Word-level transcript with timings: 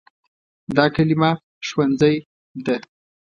دا 0.75 0.85
کلمه 0.95 1.31
“ښوونځی” 1.67 2.15
ده. 2.65 2.75